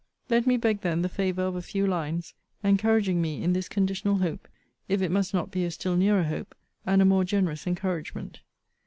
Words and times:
Let 0.31 0.47
me 0.47 0.57
beg 0.57 0.81
then 0.81 1.03
the 1.03 1.09
favour 1.09 1.43
of 1.43 1.55
a 1.55 1.61
few 1.61 1.85
lines, 1.85 2.33
encouraging 2.63 3.21
me 3.21 3.43
in 3.43 3.53
this 3.53 3.69
conditional 3.69 4.17
hope, 4.17 4.47
if 4.89 4.99
it 4.99 5.11
must 5.11 5.31
not 5.31 5.51
be 5.51 5.63
a 5.63 5.69
still 5.69 5.95
nearer 5.95 6.23
hope, 6.23 6.55
and 6.87 7.03
a 7.03 7.05
more 7.05 7.23
generous 7.23 7.67
encouragement. 7.67 8.39